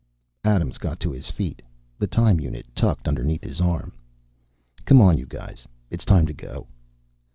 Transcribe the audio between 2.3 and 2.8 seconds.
unit